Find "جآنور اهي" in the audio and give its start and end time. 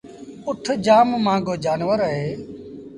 1.63-2.27